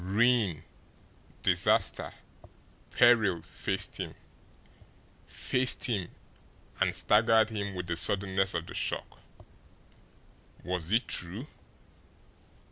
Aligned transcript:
Ruin, 0.03 0.63
disaster, 1.43 2.11
peril 2.89 3.43
faced 3.43 3.97
him 3.99 4.15
faced 5.27 5.83
him, 5.83 6.09
and 6.79 6.95
staggered 6.95 7.51
him 7.51 7.75
with 7.75 7.85
the 7.85 7.95
suddenness 7.95 8.55
of 8.55 8.65
the 8.65 8.73
shock. 8.73 9.19
Was 10.63 10.91
it 10.91 11.07
true? 11.07 11.45